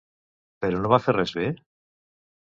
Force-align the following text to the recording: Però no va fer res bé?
Però 0.63 0.79
no 0.85 0.89
va 0.93 0.99
fer 1.03 1.15
res 1.17 1.33
bé? 1.39 1.43